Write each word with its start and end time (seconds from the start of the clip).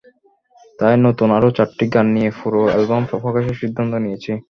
তাই 0.79 0.95
নতুন 1.05 1.29
আরও 1.37 1.49
চারটি 1.57 1.85
গান 1.93 2.07
নিয়ে 2.15 2.29
পুরো 2.39 2.61
অ্যালবাম 2.67 3.03
প্রকাশের 3.11 3.55
সিদ্ধান্ত 3.61 3.93
নিয়েছি। 4.05 4.31